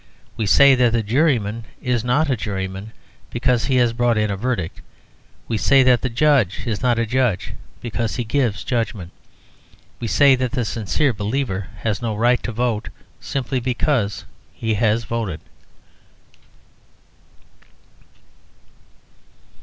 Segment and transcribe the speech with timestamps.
[0.35, 2.91] We say that the juryman is not a juryman
[3.29, 4.81] because he has brought in a verdict.
[5.47, 9.11] We say that the judge is not a judge because he gives judgment.
[9.99, 15.03] We say that the sincere believer has no right to vote, simply because he has
[15.03, 15.39] voted.